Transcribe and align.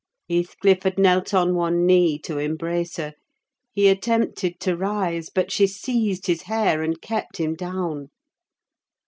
Heathcliff 0.27 0.81
had 0.81 0.97
knelt 0.97 1.31
on 1.31 1.53
one 1.53 1.85
knee 1.85 2.17
to 2.21 2.39
embrace 2.39 2.97
her; 2.97 3.13
he 3.71 3.87
attempted 3.87 4.59
to 4.61 4.75
rise, 4.75 5.29
but 5.29 5.51
she 5.51 5.67
seized 5.67 6.25
his 6.25 6.41
hair, 6.41 6.81
and 6.81 6.99
kept 6.99 7.37
him 7.37 7.53
down. 7.53 8.09